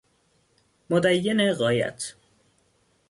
[0.89, 2.15] مدین غایت